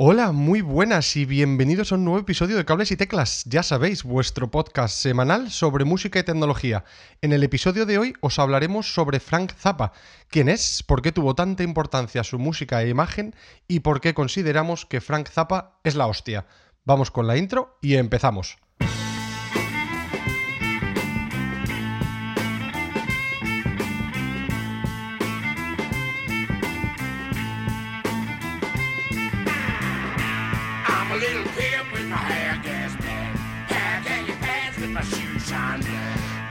Hola, 0.00 0.30
muy 0.30 0.60
buenas 0.60 1.16
y 1.16 1.24
bienvenidos 1.24 1.90
a 1.90 1.96
un 1.96 2.04
nuevo 2.04 2.20
episodio 2.20 2.56
de 2.56 2.64
Cables 2.64 2.92
y 2.92 2.96
Teclas. 2.96 3.42
Ya 3.46 3.64
sabéis, 3.64 4.04
vuestro 4.04 4.48
podcast 4.48 4.96
semanal 4.96 5.50
sobre 5.50 5.84
música 5.84 6.20
y 6.20 6.22
tecnología. 6.22 6.84
En 7.20 7.32
el 7.32 7.42
episodio 7.42 7.84
de 7.84 7.98
hoy 7.98 8.14
os 8.20 8.38
hablaremos 8.38 8.94
sobre 8.94 9.18
Frank 9.18 9.50
Zappa. 9.58 9.90
¿Quién 10.28 10.48
es? 10.48 10.84
¿Por 10.84 11.02
qué 11.02 11.10
tuvo 11.10 11.34
tanta 11.34 11.64
importancia 11.64 12.22
su 12.22 12.38
música 12.38 12.80
e 12.80 12.90
imagen? 12.90 13.34
¿Y 13.66 13.80
por 13.80 14.00
qué 14.00 14.14
consideramos 14.14 14.86
que 14.86 15.00
Frank 15.00 15.30
Zappa 15.30 15.80
es 15.82 15.96
la 15.96 16.06
hostia? 16.06 16.46
Vamos 16.84 17.10
con 17.10 17.26
la 17.26 17.36
intro 17.36 17.76
y 17.82 17.96
empezamos. 17.96 18.56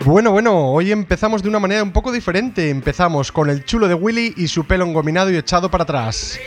Bueno, 0.05 0.31
bueno, 0.31 0.71
hoy 0.71 0.91
empezamos 0.91 1.43
de 1.43 1.49
una 1.49 1.59
manera 1.59 1.83
un 1.83 1.91
poco 1.91 2.11
diferente. 2.11 2.69
Empezamos 2.69 3.31
con 3.31 3.49
el 3.49 3.65
chulo 3.65 3.87
de 3.87 3.93
Willy 3.93 4.33
y 4.37 4.47
su 4.47 4.65
pelo 4.65 4.85
engominado 4.85 5.29
y 5.31 5.35
echado 5.35 5.69
para 5.69 5.83
atrás. 5.83 6.39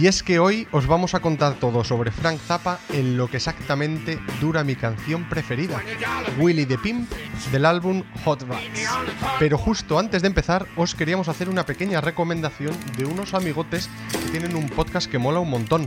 Y 0.00 0.06
es 0.06 0.22
que 0.22 0.38
hoy 0.38 0.66
os 0.72 0.86
vamos 0.86 1.12
a 1.12 1.20
contar 1.20 1.56
todo 1.56 1.84
sobre 1.84 2.10
Frank 2.10 2.40
Zappa 2.40 2.78
en 2.88 3.18
lo 3.18 3.28
que 3.28 3.36
exactamente 3.36 4.18
dura 4.40 4.64
mi 4.64 4.74
canción 4.74 5.28
preferida, 5.28 5.82
Willy 6.38 6.64
the 6.64 6.78
Pimp, 6.78 7.12
del 7.52 7.66
álbum 7.66 8.02
Hot 8.24 8.40
Rats. 8.44 8.62
Pero 9.38 9.58
justo 9.58 9.98
antes 9.98 10.22
de 10.22 10.28
empezar, 10.28 10.66
os 10.76 10.94
queríamos 10.94 11.28
hacer 11.28 11.50
una 11.50 11.66
pequeña 11.66 12.00
recomendación 12.00 12.74
de 12.96 13.04
unos 13.04 13.34
amigotes 13.34 13.90
que 14.10 14.30
tienen 14.30 14.56
un 14.56 14.70
podcast 14.70 15.10
que 15.10 15.18
mola 15.18 15.40
un 15.40 15.50
montón. 15.50 15.86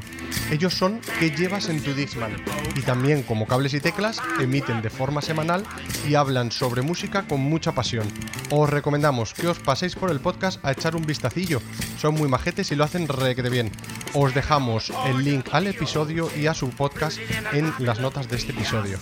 Ellos 0.52 0.76
son 0.76 1.00
¿Qué 1.20 1.32
llevas 1.32 1.70
en 1.70 1.82
tu 1.82 1.96
Dixman? 1.96 2.36
Y 2.76 2.82
también, 2.82 3.24
como 3.24 3.48
cables 3.48 3.74
y 3.74 3.80
teclas, 3.80 4.22
emiten 4.40 4.84
de 4.84 4.92
forma 4.92 5.24
semanal 5.24 5.64
y 6.08 6.14
hablan 6.14 6.52
sobre 6.52 6.84
música 6.84 7.24
con 7.24 7.40
mucha 7.40 7.72
pasión. 7.72 8.08
Os 8.52 8.70
recomendamos 8.70 9.34
que 9.34 9.48
os 9.48 9.58
paséis 9.58 9.96
por 9.96 10.12
el 10.12 10.20
podcast 10.20 10.64
a 10.64 10.72
echar 10.72 10.96
un 10.96 11.08
vistacillo. 11.08 11.64
Son 11.98 12.14
muy 12.14 12.30
majetes 12.30 12.72
y 12.72 12.76
lo 12.76 12.84
hacen 12.84 13.08
re 13.08 13.34
bien. 13.50 13.72
Os 14.14 14.34
dejamos 14.34 14.92
el 15.08 15.24
link 15.24 15.48
al 15.52 15.68
episodio 15.68 16.30
y 16.38 16.48
a 16.48 16.54
su 16.54 16.70
podcast 16.70 17.18
en 17.52 17.74
las 17.80 18.00
notas 18.00 18.30
de 18.30 18.38
este 18.38 18.52
episodio. 18.52 19.00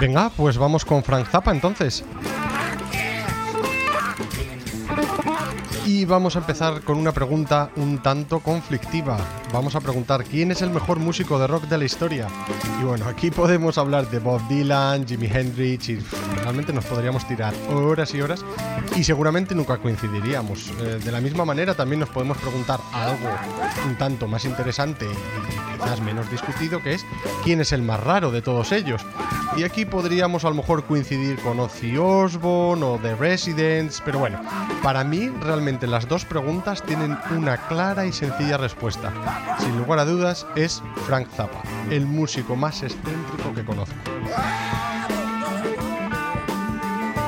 Venga, 0.00 0.30
pues 0.30 0.56
vamos 0.56 0.84
con 0.84 1.04
Frank 1.04 1.28
Zappa 1.28 1.50
entonces. 1.50 2.04
Y 5.86 6.04
vamos 6.04 6.34
a 6.34 6.40
empezar 6.40 6.82
con 6.82 6.98
una 6.98 7.12
pregunta 7.12 7.70
un 7.76 7.98
tanto 7.98 8.40
conflictiva. 8.40 9.18
Vamos 9.52 9.76
a 9.76 9.80
preguntar 9.80 10.24
quién 10.24 10.50
es 10.50 10.60
el 10.60 10.70
mejor 10.70 10.98
músico 10.98 11.38
de 11.38 11.46
rock 11.46 11.68
de 11.68 11.78
la 11.78 11.84
historia. 11.84 12.26
Y 12.80 12.84
bueno, 12.84 13.06
aquí 13.06 13.30
podemos 13.30 13.78
hablar 13.78 14.10
de 14.10 14.18
Bob 14.18 14.40
Dylan, 14.48 15.06
Jimi 15.06 15.28
Hendrix 15.28 15.88
y 15.88 16.00
realmente 16.42 16.72
nos 16.72 16.84
podríamos 16.86 17.26
tirar 17.28 17.54
horas 17.70 18.12
y 18.14 18.20
horas 18.20 18.44
y 18.96 19.04
seguramente 19.04 19.54
nunca 19.54 19.78
coincidiríamos. 19.78 20.72
Eh, 20.80 20.98
de 21.04 21.12
la 21.12 21.20
misma 21.20 21.44
manera 21.44 21.74
también 21.74 22.00
nos 22.00 22.08
podemos 22.08 22.36
preguntar 22.38 22.80
algo 22.92 23.28
un 23.86 23.96
tanto 23.96 24.26
más 24.26 24.44
interesante 24.44 25.06
y 25.06 25.78
quizás 25.78 26.00
menos 26.00 26.28
discutido 26.28 26.82
que 26.82 26.94
es 26.94 27.06
quién 27.44 27.60
es 27.60 27.70
el 27.70 27.82
más 27.82 28.02
raro 28.02 28.32
de 28.32 28.42
todos 28.42 28.72
ellos. 28.72 29.06
Y 29.56 29.64
aquí 29.64 29.86
podríamos 29.86 30.44
a 30.44 30.50
lo 30.50 30.54
mejor 30.54 30.84
coincidir 30.84 31.38
con 31.40 31.58
Ozzy 31.58 31.96
Osbourne 31.96 32.84
o 32.84 32.98
The 33.00 33.14
Residents, 33.16 34.02
pero 34.04 34.18
bueno, 34.18 34.38
para 34.82 35.02
mí 35.02 35.30
realmente 35.40 35.86
las 35.86 36.06
dos 36.06 36.26
preguntas 36.26 36.82
tienen 36.82 37.16
una 37.30 37.56
clara 37.66 38.04
y 38.04 38.12
sencilla 38.12 38.58
respuesta. 38.58 39.12
Sin 39.58 39.78
lugar 39.78 40.00
a 40.00 40.04
dudas 40.04 40.46
es 40.56 40.82
Frank 41.06 41.28
Zappa, 41.34 41.62
el 41.90 42.04
músico 42.04 42.54
más 42.54 42.82
excéntrico 42.82 43.54
que 43.54 43.64
conozco. 43.64 43.94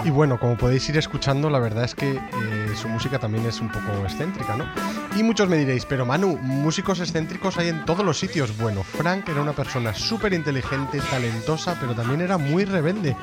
Y 0.04 0.10
bueno, 0.10 0.38
como 0.38 0.56
podéis 0.58 0.86
ir 0.90 0.98
escuchando, 0.98 1.48
la 1.48 1.58
verdad 1.58 1.84
es 1.84 1.94
que 1.94 2.12
eh, 2.12 2.57
su 2.76 2.88
música 2.88 3.18
también 3.18 3.46
es 3.46 3.60
un 3.60 3.68
poco 3.68 4.04
excéntrica, 4.04 4.56
¿no? 4.56 4.64
Y 5.16 5.22
muchos 5.22 5.48
me 5.48 5.56
diréis, 5.56 5.84
pero 5.84 6.06
Manu, 6.06 6.38
músicos 6.38 7.00
excéntricos 7.00 7.58
hay 7.58 7.68
en 7.68 7.84
todos 7.84 8.04
los 8.04 8.18
sitios. 8.18 8.56
Bueno, 8.56 8.82
Frank 8.82 9.28
era 9.28 9.42
una 9.42 9.52
persona 9.52 9.94
súper 9.94 10.32
inteligente, 10.32 11.00
talentosa, 11.10 11.76
pero 11.80 11.94
también 11.94 12.20
era 12.20 12.38
muy 12.38 12.64
rebelde. 12.64 13.16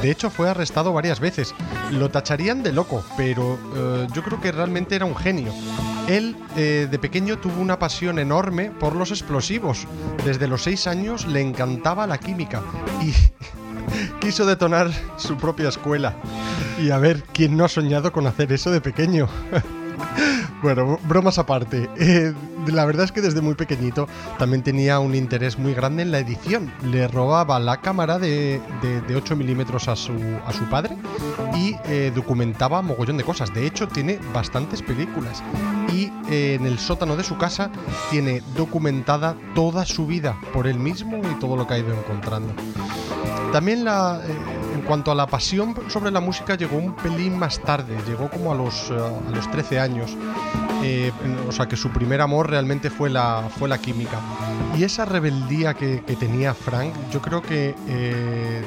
De 0.00 0.10
hecho, 0.10 0.30
fue 0.30 0.48
arrestado 0.48 0.92
varias 0.92 1.20
veces. 1.20 1.54
Lo 1.90 2.10
tacharían 2.10 2.62
de 2.62 2.72
loco, 2.72 3.04
pero 3.16 3.58
eh, 3.76 4.06
yo 4.12 4.22
creo 4.22 4.40
que 4.40 4.52
realmente 4.52 4.96
era 4.96 5.04
un 5.04 5.16
genio. 5.16 5.52
Él, 6.08 6.36
eh, 6.56 6.88
de 6.90 6.98
pequeño, 6.98 7.38
tuvo 7.38 7.60
una 7.60 7.78
pasión 7.78 8.18
enorme 8.18 8.70
por 8.70 8.94
los 8.94 9.10
explosivos. 9.10 9.86
Desde 10.24 10.48
los 10.48 10.62
6 10.62 10.86
años 10.86 11.26
le 11.26 11.40
encantaba 11.40 12.06
la 12.06 12.18
química 12.18 12.62
y 13.02 13.14
quiso 14.20 14.46
detonar 14.46 14.90
su 15.16 15.36
propia 15.36 15.68
escuela. 15.68 16.14
Y 16.80 16.90
a 16.90 16.98
ver, 16.98 17.22
¿quién 17.32 17.56
no 17.56 17.64
ha 17.64 17.68
soñado 17.68 18.12
con 18.12 18.26
hacer 18.26 18.52
eso 18.52 18.70
de 18.70 18.80
pequeño? 18.80 19.28
Bueno, 20.62 20.98
bromas 21.06 21.36
aparte. 21.38 21.90
eh, 21.98 22.32
la 22.68 22.86
verdad 22.86 23.04
es 23.04 23.12
que 23.12 23.20
desde 23.20 23.42
muy 23.42 23.52
pequeñito 23.54 24.08
también 24.38 24.62
tenía 24.62 24.98
un 24.98 25.14
interés 25.14 25.58
muy 25.58 25.74
grande 25.74 26.02
en 26.02 26.10
la 26.10 26.20
edición. 26.20 26.72
Le 26.82 27.06
robaba 27.06 27.58
la 27.60 27.82
cámara 27.82 28.18
de, 28.18 28.62
de- 28.80 29.02
de 29.02 29.14
8 29.16 29.36
milímetros 29.36 29.88
a 29.88 29.96
su, 29.96 30.12
a 30.46 30.52
su 30.54 30.64
padre 30.70 30.96
y 31.54 31.76
eh, 31.84 32.10
documentaba 32.14 32.80
mogollón 32.80 33.18
de 33.18 33.24
cosas. 33.24 33.52
De 33.52 33.66
hecho, 33.66 33.88
tiene 33.88 34.18
bastantes 34.32 34.80
películas. 34.80 35.42
Y 35.92 36.10
eh, 36.30 36.54
en 36.58 36.66
el 36.66 36.78
sótano 36.78 37.14
de 37.14 37.24
su 37.24 37.36
casa 37.36 37.70
tiene 38.10 38.42
documentada 38.56 39.36
toda 39.54 39.84
su 39.84 40.06
vida 40.06 40.34
por 40.54 40.66
él 40.66 40.78
mismo 40.78 41.18
y 41.30 41.38
todo 41.40 41.56
lo 41.56 41.66
que 41.66 41.74
ha 41.74 41.78
ido 41.78 41.92
encontrando. 41.92 42.54
También 43.52 43.84
la, 43.84 44.22
en 44.74 44.82
cuanto 44.82 45.10
a 45.10 45.14
la 45.14 45.26
pasión 45.26 45.74
sobre 45.88 46.10
la 46.10 46.20
música 46.20 46.56
llegó 46.56 46.76
un 46.76 46.94
pelín 46.94 47.38
más 47.38 47.60
tarde, 47.60 47.96
llegó 48.06 48.28
como 48.28 48.52
a 48.52 48.54
los, 48.54 48.90
eh, 48.90 48.94
a 48.94 49.30
los 49.30 49.50
13 49.50 49.78
años. 49.78 50.16
Eh, 50.82 51.12
o 51.48 51.52
sea 51.52 51.66
que 51.66 51.76
su 51.76 51.90
primer 51.90 52.20
amor 52.20 52.50
realmente 52.50 52.90
fue 52.90 53.08
la, 53.08 53.48
fue 53.56 53.68
la 53.68 53.78
química. 53.78 54.20
Y 54.76 54.84
esa 54.84 55.04
rebeldía 55.04 55.74
que, 55.74 56.02
que 56.04 56.16
tenía 56.16 56.52
Frank, 56.52 56.92
yo 57.10 57.22
creo 57.22 57.40
que 57.40 57.74
eh, 57.88 58.64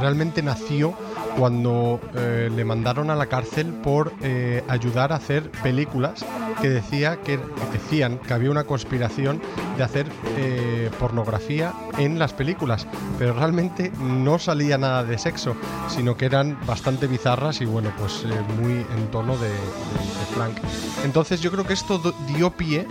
realmente 0.00 0.42
nació 0.42 0.94
cuando 1.36 2.00
eh, 2.14 2.50
le 2.54 2.64
mandaron 2.64 3.10
a 3.10 3.16
la 3.16 3.26
cárcel 3.26 3.66
por 3.82 4.12
eh, 4.22 4.62
ayudar 4.68 5.12
a 5.12 5.16
hacer 5.16 5.50
películas 5.62 6.24
que, 6.60 6.68
decía 6.70 7.20
que, 7.22 7.38
decían 7.72 8.18
que 8.18 8.34
había 8.34 8.50
una 8.50 8.64
conspiración 8.64 9.40
de 9.76 9.82
hacer 9.82 10.06
eh, 10.36 10.90
pornografía 10.98 11.72
en 11.98 12.18
las 12.18 12.32
películas, 12.32 12.86
pero 13.18 13.34
realmente 13.34 13.90
no 14.00 14.38
salía 14.38 14.78
nada 14.78 15.04
de 15.04 15.18
sexo, 15.18 15.56
sino 15.88 16.16
que 16.16 16.26
eran 16.26 16.56
bastante 16.66 17.06
bizarras 17.06 17.60
y 17.60 17.64
bueno, 17.64 17.90
pues 17.98 18.24
eh, 18.24 18.40
muy 18.60 18.72
en 18.72 19.10
tono 19.10 19.36
de, 19.36 19.48
de- 19.48 20.24
Frank. 20.34 20.56
Entonces 21.04 21.40
yo 21.40 21.52
creo 21.52 21.64
que 21.64 21.74
esto 21.74 22.00
dio 22.26 22.50
pie 22.50 22.88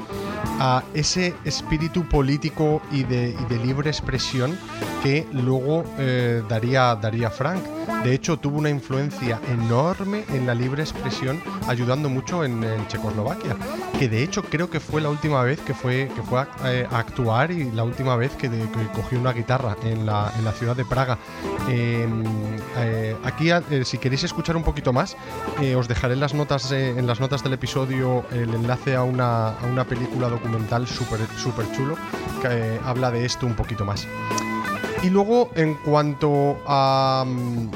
a 0.59 0.83
ese 0.93 1.33
espíritu 1.43 2.07
político 2.07 2.81
y 2.91 3.03
de, 3.03 3.35
libre 3.63 3.89
expresión 3.89 4.57
que 5.01 5.27
luego 5.33 5.83
daría, 6.47 6.95
daría 6.95 7.29
Frank. 7.29 7.61
De 8.03 8.13
hecho, 8.13 8.37
tuvo 8.37 8.57
una 8.57 8.69
influencia 8.69 9.39
enorme 9.49 10.25
en 10.29 10.45
la 10.45 10.53
libre 10.53 10.83
expresión, 10.83 11.41
ayudando 11.67 12.09
mucho 12.09 12.43
en, 12.43 12.63
Checoslovaquia. 12.87 13.55
Que 13.97 14.09
de 14.09 14.23
hecho 14.23 14.43
creo 14.43 14.69
que 14.69 14.79
fue 14.79 15.01
la 15.01 15.09
última 15.09 15.41
vez 15.43 15.59
que 15.61 15.73
fue, 15.73 16.09
que 16.15 16.21
fue 16.21 16.41
a, 16.41 16.47
eh, 16.65 16.87
actuar 16.91 17.51
y 17.51 17.71
la 17.71 17.83
última 17.83 18.15
vez 18.15 18.31
que, 18.35 18.49
cogió 18.93 19.19
una 19.19 19.31
guitarra 19.31 19.75
en 19.83 20.05
la, 20.05 20.31
en 20.37 20.43
la 20.45 20.51
ciudad 20.51 20.75
de 20.75 20.85
Praga. 20.85 21.17
Eh, 21.69 23.15
aquí, 23.23 23.49
eh, 23.51 23.85
si 23.85 23.97
queréis 23.97 24.23
escuchar 24.23 24.55
un 24.55 24.63
poquito 24.63 24.93
más, 24.93 25.15
eh, 25.61 25.75
os 25.75 25.87
dejaré 25.87 26.13
en 26.13 26.19
las 26.19 26.33
notas, 26.33 26.71
en 26.71 27.07
las 27.07 27.19
notas 27.19 27.43
del 27.43 27.53
episodio 27.53 28.25
el 28.31 28.53
enlace 28.53 28.95
a 28.95 29.03
una, 29.03 29.49
a 29.49 29.65
una 29.65 29.85
película 29.85 30.29
documental 30.29 30.87
súper 30.87 31.19
super 31.37 31.69
chulo 31.71 31.95
que 32.41 32.79
habla 32.83 33.11
de 33.11 33.25
esto 33.25 33.45
un 33.45 33.55
poquito 33.55 33.85
más. 33.85 34.07
Y 35.03 35.09
luego, 35.09 35.49
en 35.55 35.73
cuanto 35.75 36.57
a, 36.65 37.25
mm, 37.27 37.69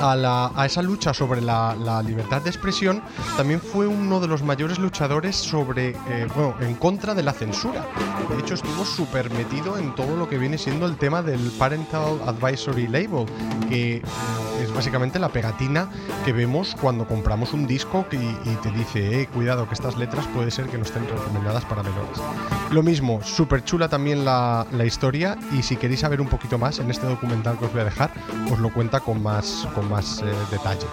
a, 0.00 0.16
la- 0.16 0.50
a 0.54 0.64
esa 0.66 0.80
lucha 0.80 1.12
sobre 1.12 1.42
la, 1.42 1.74
libertad 2.06 2.40
de 2.40 2.48
expresión, 2.48 3.02
también 3.36 3.60
fue 3.60 3.86
uno 3.86 4.18
de 4.18 4.28
los 4.28 4.42
mayores 4.42 4.78
luchadores 4.78 5.36
sobre, 5.36 5.90
eh, 5.90 6.26
bueno, 6.34 6.54
en 6.60 6.74
contra 6.76 7.14
de 7.14 7.22
la 7.22 7.32
censura. 7.32 7.84
De 8.30 8.40
hecho, 8.40 8.54
estuvo 8.54 8.84
súper 8.84 9.30
metido 9.30 9.76
en 9.76 9.94
todo 9.94 10.16
lo 10.16 10.28
que 10.28 10.38
viene 10.38 10.56
siendo 10.56 10.86
el 10.86 10.96
tema 10.96 11.20
del 11.22 11.50
Parental 11.58 12.18
Advisory 12.26 12.86
Label, 12.88 13.26
que 13.68 14.00
es 14.60 14.72
básicamente 14.72 15.18
la 15.18 15.28
pegatina 15.28 15.88
que 16.24 16.32
vemos 16.32 16.76
cuando 16.80 17.06
compramos 17.06 17.52
un 17.52 17.66
disco 17.66 18.06
y 18.12 18.54
te 18.56 18.70
dice, 18.70 19.22
eh, 19.22 19.26
cuidado, 19.26 19.68
que 19.68 19.74
estas 19.74 19.96
letras 19.96 20.26
puede 20.28 20.50
ser 20.50 20.66
que 20.66 20.76
no 20.76 20.84
estén 20.84 21.06
recomendadas 21.08 21.64
para 21.64 21.82
menores. 21.82 22.18
Lo 22.70 22.82
mismo, 22.82 23.22
súper 23.22 23.64
chula 23.64 23.88
también 23.88 24.24
la, 24.24 24.66
la 24.72 24.84
historia 24.84 25.36
y 25.52 25.62
si 25.62 25.76
queréis 25.76 26.00
saber 26.00 26.20
un 26.20 26.28
poquito 26.28 26.58
más 26.58 26.78
en 26.78 26.90
este 26.90 27.06
documental 27.06 27.58
que 27.58 27.66
os 27.66 27.72
voy 27.72 27.82
a 27.82 27.84
dejar, 27.84 28.10
os 28.50 28.58
lo 28.58 28.72
cuenta 28.72 29.00
con 29.00 29.22
más, 29.22 29.66
con 29.74 29.88
más 29.88 30.22
eh, 30.22 30.26
detalle. 30.50 30.86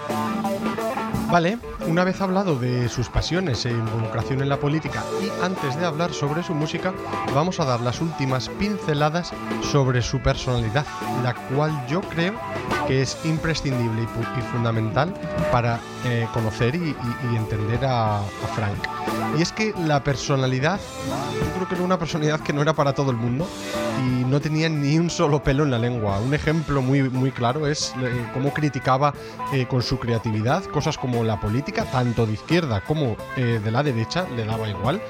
Vale, 1.32 1.58
una 1.88 2.04
vez 2.04 2.22
hablado 2.22 2.56
de 2.58 2.88
sus 2.88 3.10
pasiones 3.10 3.66
e 3.66 3.72
involucración 3.72 4.42
en 4.42 4.50
la 4.50 4.60
política 4.60 5.04
y 5.22 5.44
antes 5.44 5.78
de 5.78 5.86
hablar 5.86 6.14
sobre 6.14 6.44
su 6.44 6.54
música, 6.54 6.94
vamos 7.34 7.60
a 7.60 7.66
dar 7.66 7.82
las 7.82 8.00
últimas 8.00 8.48
pinceladas 8.50 9.34
sobre 9.62 10.02
su 10.02 10.20
personalidad, 10.20 10.86
la 11.24 11.34
cual 11.34 11.72
yo 11.88 12.02
creo 12.02 12.34
que 12.88 13.02
es 13.02 13.18
imprescindible 13.26 14.04
y, 14.04 14.42
fundamental 14.52 15.14
para 15.52 15.80
eh, 16.06 16.28
conocer 16.34 16.76
y, 16.76 16.96
entender 17.36 17.84
a, 17.86 18.20
a, 18.20 18.48
Frank. 18.56 18.88
Y 19.38 19.42
es 19.42 19.52
que 19.52 19.74
la 19.86 20.04
personalidad, 20.04 20.80
yo 21.34 21.54
creo 21.56 21.68
que 21.68 21.76
era 21.76 21.84
una 21.84 21.98
personalidad 21.98 22.40
que 22.40 22.54
no 22.54 22.62
era 22.62 22.74
para 22.74 22.94
todo 22.94 23.12
el 23.12 23.18
mundo 23.18 23.48
y 24.06 24.26
no 24.26 24.40
tenía 24.40 24.70
ni 24.70 24.98
un 25.00 25.10
solo 25.10 25.42
pelo 25.44 25.64
en 25.64 25.72
la 25.72 25.80
lengua. 25.80 26.20
Un 26.20 26.34
ejemplo 26.34 26.82
muy, 26.82 27.10
muy 27.10 27.32
claro 27.32 27.68
es 27.68 27.94
eh, 28.02 28.26
cómo 28.34 28.54
criticaba 28.54 29.14
eh, 29.54 29.66
con 29.68 29.82
su 29.82 30.00
creatividad 30.00 30.64
cosas 30.66 30.98
como 30.98 31.15
la 31.24 31.40
política, 31.40 31.86
tanto 31.86 32.26
de 32.26 32.34
izquierda 32.34 32.82
como 32.82 33.16
de 33.36 33.72
la 33.72 33.84
derecha, 33.84 34.28
le 34.36 34.46
daba 34.46 34.70
igual. 34.70 35.02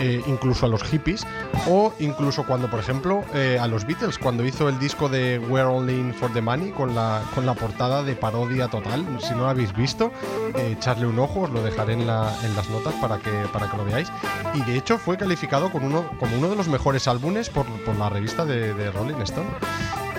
Eh, 0.00 0.22
incluso 0.28 0.66
a 0.66 0.68
los 0.68 0.84
hippies, 0.84 1.26
o 1.68 1.92
incluso 1.98 2.46
cuando, 2.46 2.70
por 2.70 2.78
ejemplo, 2.78 3.24
eh, 3.34 3.58
a 3.60 3.66
los 3.66 3.84
Beatles, 3.84 4.18
cuando 4.18 4.44
hizo 4.44 4.68
el 4.68 4.78
disco 4.78 5.08
de 5.08 5.40
We're 5.40 5.68
Only 5.68 5.94
In 5.94 6.14
For 6.14 6.32
The 6.32 6.40
Money 6.40 6.70
con 6.70 6.94
la, 6.94 7.22
con 7.34 7.44
la 7.44 7.54
portada 7.54 8.04
de 8.04 8.14
parodia 8.14 8.68
total. 8.68 9.04
Si 9.20 9.30
no 9.30 9.38
lo 9.38 9.48
habéis 9.48 9.74
visto, 9.74 10.12
eh, 10.54 10.76
echarle 10.78 11.06
un 11.06 11.18
ojo, 11.18 11.40
os 11.40 11.50
lo 11.50 11.62
dejaré 11.62 11.94
en, 11.94 12.06
las 12.06 12.70
notas 12.70 12.94
para 13.00 13.18
que, 13.18 13.30
para 13.52 13.68
que 13.68 13.76
lo 13.76 13.84
veáis. 13.84 14.12
Y 14.54 14.62
de 14.62 14.76
hecho 14.76 14.98
fue 14.98 15.16
calificado 15.16 15.72
como 15.72 15.86
uno, 15.86 16.08
como 16.20 16.36
uno 16.36 16.48
de 16.48 16.54
los 16.54 16.68
mejores 16.68 17.08
álbumes 17.08 17.50
por, 17.50 17.66
la 17.98 18.08
revista 18.08 18.44
de, 18.44 18.74
de 18.74 18.92
Rolling 18.92 19.20
Stone 19.22 19.48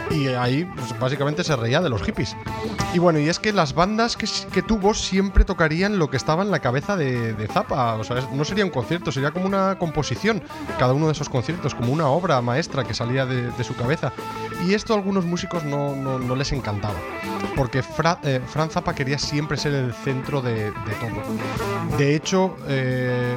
y 0.10 0.28
ahí 0.28 0.66
pues, 0.76 0.98
básicamente 1.00 1.44
se 1.44 1.56
reía 1.56 1.82
de 1.82 1.90
los 1.90 2.02
hippies. 2.04 2.36
Y 2.94 3.00
bueno, 3.00 3.20
y 3.20 3.30
es 3.30 3.40
que 3.40 3.54
las 3.54 3.74
bandas 3.74 4.18
que, 4.18 4.62
tuvo 4.62 4.94
siempre 4.94 5.46
tocarían 5.46 6.00
lo 6.00 6.10
que 6.10 6.18
estaba 6.18 6.44
en 6.44 6.52
la 6.52 6.60
cabeza 6.60 6.96
de, 6.96 7.34
de 7.34 7.48
Zappa, 7.48 7.96
o 7.96 8.04
sea, 8.04 8.28
no 8.34 8.44
sería 8.44 8.66
un 8.66 8.72
concierto, 8.72 9.12
sería 9.12 9.32
como 9.32 9.46
una 9.46 9.78
composición, 9.78 10.42
cada 10.78 10.94
uno 10.94 11.08
de 11.08 11.14
esos 11.14 11.30
conciertos, 11.30 11.76
como 11.76 11.94
una 11.94 12.08
obra 12.08 12.42
maestra 12.42 12.84
que 12.84 12.94
salía 12.94 13.26
de, 13.26 13.64
su 13.64 13.76
cabeza. 13.76 14.12
Y 14.68 14.74
esto 14.74 14.94
a 14.94 14.98
algunos 14.98 15.26
músicos 15.26 15.64
no, 15.64 15.96
no, 15.96 16.36
les 16.36 16.52
encantaba, 16.52 16.96
porque 17.56 17.84
Fra, 17.84 18.20
eh, 18.24 18.42
Franz 18.48 18.74
Zappa 18.74 18.94
quería 18.94 19.20
siempre 19.20 19.58
ser 19.58 19.74
el 19.74 19.94
centro 19.94 20.42
de, 20.42 20.66
de 20.66 20.96
todo. 21.00 21.98
De 21.98 22.16
hecho, 22.16 22.56
eh, 22.68 23.36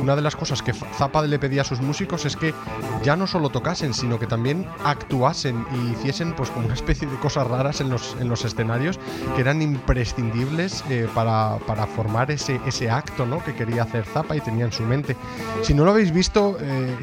una 0.00 0.16
de 0.16 0.22
las 0.22 0.36
cosas 0.36 0.62
que 0.62 0.72
Zappa 0.72 1.22
le 1.22 1.38
pedía 1.38 1.62
a 1.62 1.64
sus 1.64 1.80
músicos 1.80 2.24
es 2.24 2.36
que 2.36 2.54
ya 3.02 3.16
no 3.16 3.26
solo 3.26 3.48
tocasen, 3.48 3.94
sino 3.94 4.18
que 4.18 4.26
también 4.26 4.66
actuasen 4.84 5.55
y 5.72 5.92
hiciesen 5.92 6.34
pues 6.34 6.50
como 6.50 6.66
una 6.66 6.74
especie 6.74 7.08
de 7.08 7.16
cosas 7.18 7.46
raras 7.46 7.80
en 7.80 7.90
los, 7.90 8.16
en 8.20 8.28
los 8.28 8.44
escenarios 8.44 8.98
que 9.34 9.40
eran 9.40 9.62
imprescindibles 9.62 10.84
eh, 10.90 11.08
para, 11.14 11.58
para, 11.66 11.86
formar 11.86 12.30
ese, 12.30 12.60
ese 12.66 12.90
acto 12.90 13.26
¿no? 13.26 13.42
que 13.44 13.54
quería 13.54 13.82
hacer 13.82 14.04
Zappa 14.04 14.36
y 14.36 14.40
tenía 14.40 14.64
en 14.64 14.72
su 14.72 14.82
mente. 14.82 15.16
Si 15.62 15.74
no 15.74 15.84
lo 15.84 15.92
habéis 15.92 16.12
visto, 16.12 16.56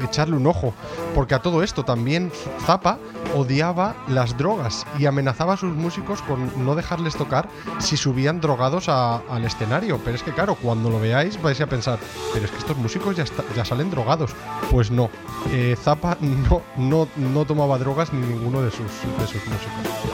echarle 0.04 0.36
un 0.36 0.46
ojo, 0.46 0.74
porque 1.14 1.34
a 1.34 1.40
todo 1.40 1.62
esto 1.62 1.84
también 1.84 2.30
Zappa 2.66 2.98
odiaba 3.34 3.94
las 4.08 4.36
drogas 4.36 4.86
y 4.98 5.06
amenazaba 5.06 5.54
a 5.54 5.56
sus 5.56 5.74
músicos 5.74 6.22
con 6.22 6.64
no 6.64 6.74
dejarles 6.74 7.14
tocar 7.16 7.48
si 7.78 7.96
subían 7.96 8.40
drogados 8.40 8.88
al 8.88 9.44
escenario. 9.44 9.98
Pero 10.04 10.16
es 10.16 10.22
que 10.22 10.32
claro, 10.32 10.54
cuando 10.54 10.90
lo 10.90 11.00
veáis 11.00 11.40
vais 11.40 11.60
a 11.60 11.66
pensar, 11.66 11.98
pero 12.32 12.44
es 12.44 12.50
que 12.50 12.58
estos 12.58 12.76
músicos 12.76 13.16
ya, 13.16 13.24
ya 13.56 13.64
salen 13.64 13.90
drogados. 13.90 14.30
Pues 14.70 14.90
no, 14.90 15.10
eh, 15.50 15.76
Zappa 15.80 16.16
no, 16.20 16.62
no, 16.76 17.08
no 17.16 17.44
tomaba 17.44 17.78
drogas 17.78 18.12
ni 18.12 18.43
de 18.52 18.70
sus 18.70 18.90
músicos. 19.16 20.04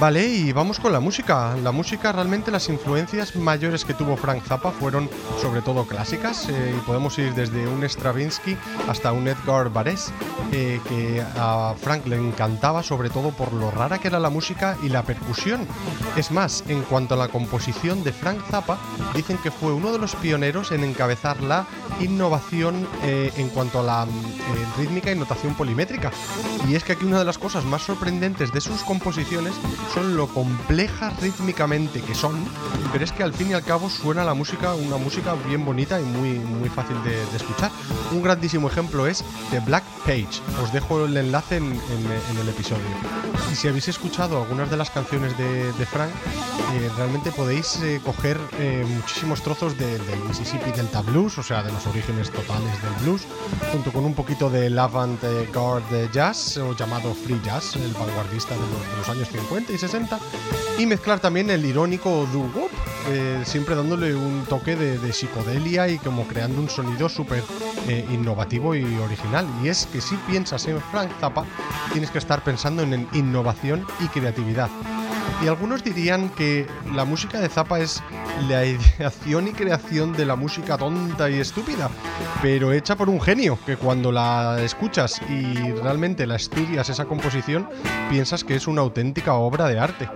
Vale, 0.00 0.26
y 0.26 0.52
vamos 0.52 0.80
con 0.80 0.94
la 0.94 1.00
música. 1.00 1.54
La 1.62 1.72
música, 1.72 2.10
realmente 2.10 2.50
las 2.50 2.70
influencias 2.70 3.36
mayores 3.36 3.84
que 3.84 3.92
tuvo 3.92 4.16
Frank 4.16 4.42
Zappa 4.42 4.70
fueron 4.70 5.10
sobre 5.42 5.60
todo 5.60 5.84
clásicas 5.84 6.48
eh, 6.48 6.74
y 6.74 6.80
podemos 6.86 7.18
ir 7.18 7.34
desde 7.34 7.68
un 7.68 7.84
Stravinsky 7.84 8.56
hasta 8.88 9.12
un 9.12 9.28
Edgar 9.28 9.70
Varese, 9.70 10.10
eh, 10.52 10.80
que 10.88 11.22
a 11.36 11.74
Frank 11.78 12.06
le 12.06 12.16
encantaba 12.16 12.82
sobre 12.82 13.10
todo 13.10 13.30
por 13.32 13.52
lo 13.52 13.70
rara 13.70 13.98
que 13.98 14.08
era 14.08 14.18
la 14.18 14.30
música 14.30 14.78
y 14.82 14.88
la 14.88 15.02
percusión. 15.02 15.66
Es 16.16 16.30
más, 16.30 16.64
en 16.68 16.80
cuanto 16.84 17.12
a 17.12 17.18
la 17.18 17.28
composición 17.28 18.02
de 18.02 18.14
Frank 18.14 18.40
Zappa, 18.50 18.78
dicen 19.14 19.36
que 19.36 19.50
fue 19.50 19.74
uno 19.74 19.92
de 19.92 19.98
los 19.98 20.16
pioneros 20.16 20.72
en 20.72 20.82
encabezar 20.82 21.42
la 21.42 21.66
innovación 22.00 22.86
eh, 23.02 23.32
en 23.36 23.48
cuanto 23.48 23.80
a 23.80 23.82
la 23.82 24.06
rítmica 24.78 25.10
y 25.10 25.16
notación 25.16 25.54
polimétrica. 25.54 26.10
Y 26.68 26.74
es 26.74 26.84
que 26.84 26.92
aquí 26.92 27.04
una 27.04 27.18
de 27.18 27.24
las 27.24 27.38
cosas 27.38 27.64
más 27.64 27.82
sorprendentes 27.82 28.52
de 28.52 28.60
sus 28.60 28.82
composiciones 28.82 29.54
son 29.94 30.16
lo 30.16 30.28
complejas 30.28 31.18
rítmicamente 31.20 32.00
que 32.00 32.14
son, 32.14 32.44
pero 32.92 33.04
es 33.04 33.12
que 33.12 33.22
al 33.22 33.32
fin 33.32 33.50
y 33.50 33.54
al 33.54 33.64
cabo 33.64 33.90
suena 33.90 34.24
la 34.24 34.34
música, 34.34 34.74
una 34.74 34.96
música 34.96 35.34
bien 35.46 35.64
bonita 35.64 36.00
y 36.00 36.04
muy, 36.04 36.38
muy 36.38 36.68
fácil 36.68 36.96
de, 37.02 37.20
escuchar. 37.34 37.70
Un 38.12 38.22
grandísimo 38.22 38.68
ejemplo 38.68 39.06
es 39.06 39.24
The 39.50 39.60
Black 39.60 39.84
Page. 40.04 40.40
Os 40.62 40.72
dejo 40.72 41.04
el 41.04 41.16
enlace 41.16 41.56
en, 41.56 41.80
el 42.40 42.48
episodio. 42.48 42.84
Y 43.52 43.54
si 43.54 43.68
habéis 43.68 43.88
escuchado 43.88 44.38
algunas 44.42 44.70
de 44.70 44.76
las 44.76 44.90
canciones 44.90 45.36
de, 45.36 45.86
Frank, 45.86 46.10
eh, 46.74 46.90
realmente 46.96 47.32
podéis 47.32 47.80
eh, 47.82 48.00
coger 48.04 48.38
eh, 48.58 48.84
muchísimos 48.88 49.42
trozos 49.42 49.76
del 49.76 50.00
Mississippi 50.28 50.70
Delta 50.72 51.02
Blues, 51.02 51.38
o 51.38 51.42
sea, 51.42 51.62
de 51.62 51.72
los 51.80 51.94
orígenes 51.94 52.30
totales 52.30 52.82
del 52.82 52.92
blues, 53.02 53.22
junto 53.72 53.90
con 53.90 54.04
un 54.04 54.14
poquito 54.14 54.50
de 54.50 54.66
avant-garde 54.78 56.10
jazz, 56.12 56.58
o 56.58 56.76
llamado 56.76 57.14
free 57.14 57.40
jazz, 57.42 57.76
el 57.76 57.92
vanguardista 57.94 58.54
de 58.54 58.60
los, 58.60 58.90
de 58.90 58.96
los 58.98 59.08
años 59.08 59.28
50 59.28 59.72
y 59.72 59.78
60 59.78 60.18
y 60.78 60.86
mezclar 60.86 61.20
también 61.20 61.48
el 61.50 61.64
irónico 61.64 62.26
doo-wop, 62.32 62.70
eh, 63.08 63.42
siempre 63.44 63.74
dándole 63.74 64.14
un 64.14 64.44
toque 64.46 64.76
de, 64.76 65.12
psicodelia 65.12 65.88
y 65.88 65.98
como 65.98 66.26
creando 66.26 66.60
un 66.60 66.68
sonido 66.68 67.08
súper 67.08 67.42
eh, 67.88 68.06
innovativo 68.10 68.74
y 68.74 68.84
original. 68.98 69.46
Y 69.62 69.68
es 69.68 69.86
que 69.86 70.00
si 70.00 70.16
piensas 70.28 70.66
en 70.66 70.80
Frank 70.90 71.10
Zappa, 71.18 71.44
tienes 71.92 72.10
que 72.10 72.18
estar 72.18 72.44
pensando 72.44 72.82
en 72.82 73.08
innovación 73.12 73.86
y 74.00 74.08
creatividad. 74.08 74.70
Y 75.42 75.48
algunos 75.48 75.82
dirían 75.82 76.28
que 76.30 76.66
la 76.94 77.04
música 77.06 77.40
de 77.40 77.48
Zappa 77.48 77.80
es 77.80 78.02
la 78.48 78.66
ideación 78.66 79.48
y 79.48 79.52
creación 79.52 80.12
de 80.12 80.26
la 80.26 80.36
música 80.36 80.76
tonta 80.76 81.30
y 81.30 81.38
estúpida, 81.40 81.88
pero 82.42 82.72
hecha 82.72 82.94
por 82.96 83.08
un 83.08 83.20
genio, 83.20 83.58
que 83.64 83.76
cuando 83.76 84.12
la 84.12 84.60
escuchas 84.62 85.20
y 85.30 85.54
realmente 85.72 86.26
la 86.26 86.36
estudias 86.36 86.90
esa 86.90 87.06
composición, 87.06 87.68
piensas 88.10 88.44
que 88.44 88.54
es 88.54 88.66
una 88.66 88.82
auténtica 88.82 89.32
obra 89.34 89.66
de 89.66 89.78
arte. 89.78 90.08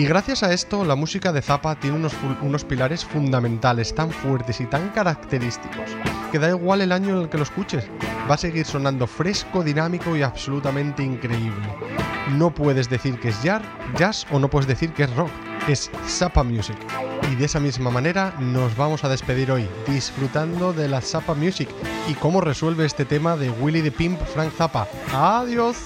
Y 0.00 0.06
gracias 0.06 0.42
a 0.42 0.50
esto, 0.54 0.82
la 0.82 0.94
música 0.94 1.30
de 1.30 1.42
Zappa 1.42 1.78
tiene 1.78 1.98
unos, 1.98 2.14
unos, 2.40 2.64
pilares 2.64 3.04
fundamentales 3.04 3.94
tan 3.94 4.10
fuertes 4.10 4.58
y 4.62 4.64
tan 4.64 4.88
característicos 4.92 5.90
que 6.32 6.38
da 6.38 6.48
igual 6.48 6.80
el 6.80 6.92
año 6.92 7.10
en 7.10 7.22
el 7.24 7.28
que 7.28 7.36
lo 7.36 7.42
escuches, 7.42 7.84
va 8.28 8.36
a 8.36 8.38
seguir 8.38 8.64
sonando 8.64 9.06
fresco, 9.06 9.62
dinámico 9.62 10.16
y 10.16 10.22
absolutamente 10.22 11.02
increíble. 11.02 11.68
No 12.30 12.50
puedes 12.50 12.88
decir 12.88 13.20
que 13.20 13.28
es 13.28 13.42
jazz, 13.42 14.26
o 14.30 14.38
no 14.38 14.48
puedes 14.48 14.66
decir 14.66 14.94
que 14.94 15.02
es 15.02 15.14
rock, 15.14 15.28
es 15.68 15.90
Zappa 16.08 16.44
Music. 16.44 16.78
Y 17.30 17.34
de 17.34 17.44
esa 17.44 17.60
misma 17.60 17.90
manera 17.90 18.34
nos 18.38 18.74
vamos 18.78 19.04
a 19.04 19.10
despedir 19.10 19.52
hoy, 19.52 19.68
disfrutando 19.86 20.72
de 20.72 20.88
la 20.88 21.02
Zappa 21.02 21.34
Music 21.34 21.68
y 22.08 22.14
cómo 22.14 22.40
resuelve 22.40 22.86
este 22.86 23.04
tema 23.04 23.36
de 23.36 23.50
Willy 23.50 23.82
the 23.82 23.92
Pimp 23.92 24.18
Frank 24.32 24.50
Zappa. 24.56 24.88
¡Adiós! 25.12 25.76